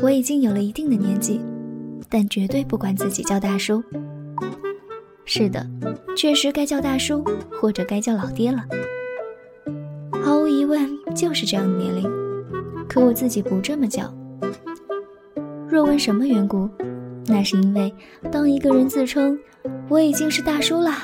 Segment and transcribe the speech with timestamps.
[0.00, 1.40] 我已经有了一定的年纪，
[2.08, 3.82] 但绝对不管自己叫大叔。
[5.24, 5.68] 是的，
[6.16, 7.24] 确实该叫大叔，
[7.60, 8.64] 或者该叫老爹了。
[10.22, 12.08] 毫无疑问，就是这样的年龄。
[12.88, 14.14] 可我自己不这么叫。
[15.68, 16.68] 若问什么缘故，
[17.26, 17.92] 那是因为
[18.30, 19.36] 当一个人自称
[19.90, 21.02] “我已经是大叔啦”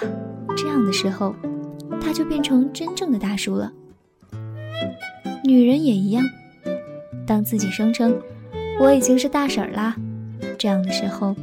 [0.56, 1.34] 这样的时候，
[2.00, 3.72] 他就变成真正的大叔了。
[5.44, 6.24] 女人也一样，
[7.26, 8.16] 当自己声称
[8.80, 9.96] “我已经是大婶儿啦”
[10.56, 11.34] 这样的时候，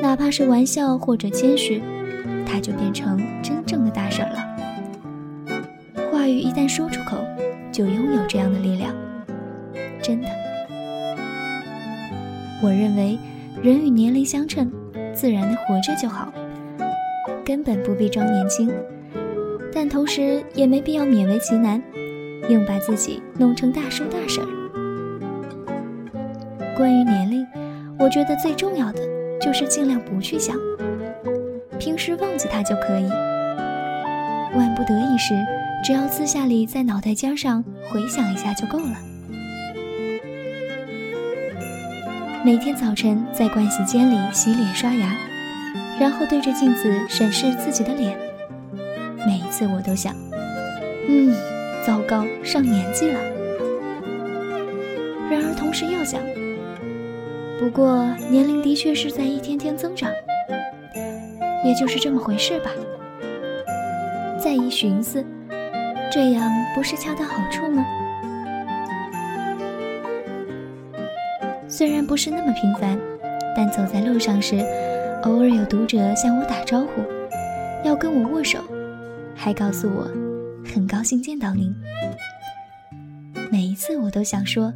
[0.00, 1.82] 哪怕是玩笑或者谦虚。
[2.46, 4.56] 她就变成真正的大婶了。
[6.10, 7.18] 话语一旦说出口，
[7.70, 8.94] 就拥有这样的力量。
[10.00, 10.28] 真的，
[12.62, 13.18] 我认为
[13.62, 14.72] 人与年龄相称，
[15.14, 16.32] 自然的活着就好，
[17.44, 18.72] 根本不必装年轻，
[19.74, 21.82] 但同时也没必要勉为其难，
[22.48, 24.44] 硬把自己弄成大叔大婶。
[26.76, 27.46] 关于年龄，
[27.98, 29.00] 我觉得最重要的
[29.40, 30.56] 就是尽量不去想。
[31.78, 33.08] 平时忘记他就可以，
[34.56, 35.34] 万不得已时，
[35.84, 38.96] 只要私下里在脑袋尖上回想一下就够了。
[42.44, 45.14] 每天早晨在盥洗间里洗脸刷牙，
[46.00, 48.16] 然后对着镜子审视自己的脸，
[49.26, 50.14] 每一次我都想，
[51.08, 51.32] 嗯，
[51.86, 53.18] 糟糕，上年纪了。
[55.30, 56.20] 然而同时又想，
[57.58, 60.10] 不过年龄的确是在一天天增长。
[61.64, 62.70] 也就是这么回事吧。
[64.38, 65.24] 再一寻思，
[66.10, 67.84] 这样不是恰到好处吗？
[71.68, 72.98] 虽然不是那么频繁，
[73.56, 74.56] 但走在路上时，
[75.22, 77.02] 偶尔有读者向我打招呼，
[77.84, 78.58] 要跟我握手，
[79.34, 80.10] 还告诉我
[80.74, 81.74] 很高兴见到您。
[83.50, 84.72] 每一次我都想说，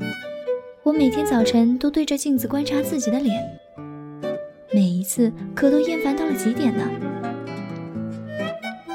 [0.82, 3.34] 我每天早晨都对着镜子观察自己的脸。
[4.74, 6.84] 每一次可都厌烦到了极点呢。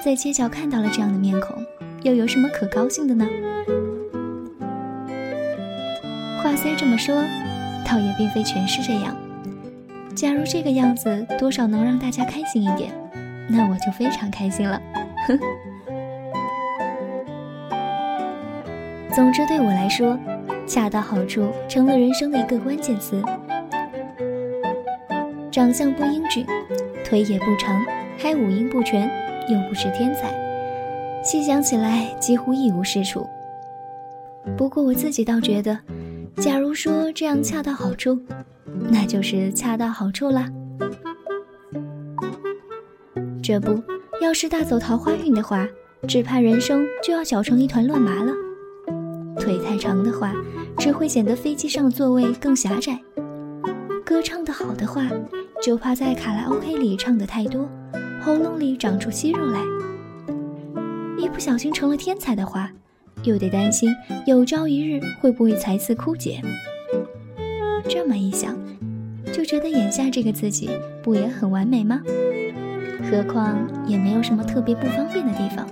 [0.03, 1.65] 在街角看到了这样的面孔，
[2.03, 3.27] 又有什么可高兴的呢？
[6.43, 7.15] 话虽这么说，
[7.83, 9.15] 倒也并非全是这样。
[10.13, 12.91] 假如这个样子多少能让大家开心一点，
[13.49, 14.79] 那我就非常开心了。
[15.27, 15.39] 哼。
[19.13, 20.17] 总之，对我来说，
[20.65, 23.21] 恰到好处成了人生的一个关键词。
[25.51, 26.45] 长相不英俊，
[27.03, 27.83] 腿也不长，
[28.17, 29.09] 还五音不全，
[29.49, 30.33] 又不是天才，
[31.21, 33.27] 细想起来几乎一无是处。
[34.57, 35.77] 不过我自己倒觉得，
[36.37, 38.17] 假如说这样恰到好处，
[38.89, 40.49] 那就是恰到好处啦。
[43.43, 43.83] 这不
[44.21, 45.67] 要是大走桃花运的话，
[46.07, 48.31] 只怕人生就要搅成一团乱麻了。
[49.41, 50.35] 腿太长的话，
[50.77, 52.99] 只会显得飞机上的座位更狭窄。
[54.05, 55.09] 歌唱的好的话，
[55.63, 57.67] 就怕在卡拉 OK 里唱的太多，
[58.21, 59.59] 喉咙里长出息肉来。
[61.17, 62.71] 一不小心成了天才的话，
[63.23, 63.91] 又得担心
[64.27, 66.39] 有朝一日会不会才思枯竭。
[67.89, 68.55] 这么一想，
[69.33, 70.69] 就觉得眼下这个自己
[71.01, 71.99] 不也很完美吗？
[73.09, 75.65] 何况也没有什么特别不方便的地方。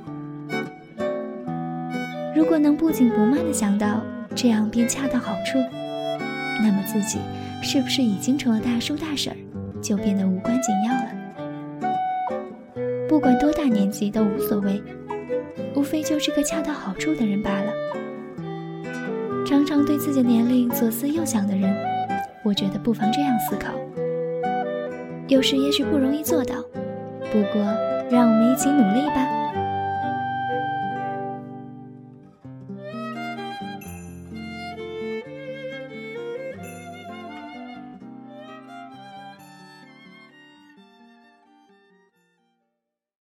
[2.39, 4.01] 如果能不紧不慢地想到
[4.33, 5.59] 这样便恰到好处，
[6.63, 7.19] 那么自己。
[7.61, 9.35] 是不是已经成了大叔大婶儿，
[9.81, 11.11] 就变得无关紧要了？
[13.09, 14.81] 不管多大年纪都无所谓，
[15.75, 17.73] 无非就是个恰到好处的人罢了。
[19.45, 21.75] 常常对自己年龄左思右想的人，
[22.45, 23.73] 我觉得不妨这样思考：
[25.27, 26.56] 有时也许不容易做到，
[27.33, 27.61] 不过
[28.09, 29.27] 让我们一起努力吧。